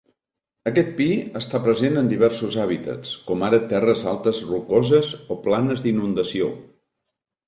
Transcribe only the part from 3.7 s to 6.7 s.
terres altes rocoses o planes d'inundació.